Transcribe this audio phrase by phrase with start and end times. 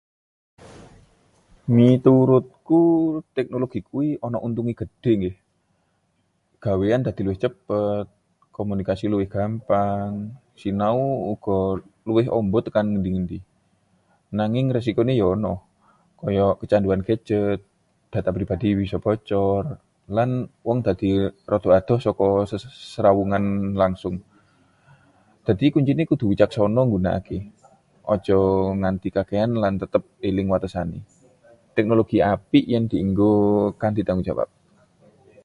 [1.77, 2.81] Miturutku,
[3.37, 5.35] teknologi kuwi ana untunge gedhe, nggih.
[6.63, 8.05] Gaweyan dadi luwih cepet,
[8.57, 10.11] komunikasi luwih gampang,
[10.61, 10.99] sinau
[11.33, 11.57] uga
[12.07, 13.39] luwih amba tekan ngendi-endi.
[14.39, 15.53] Nanging risikone yo ana,
[16.19, 17.59] kaya kecanduan gadget,
[18.13, 19.63] data pribadi bisa bocor,
[20.15, 20.29] lan
[20.67, 21.09] wong dadi
[21.51, 23.45] rada adoh saka sesrawungan
[23.81, 24.15] langsung.
[25.45, 27.39] Dadi kuncine kudu wicaksana nggunakke,
[28.13, 28.39] aja
[28.81, 30.99] nganti kakehan lan tetep eling watesane.
[31.75, 33.31] Teknologi apik yen dienggo
[33.81, 34.49] kanthi tanggung jawab.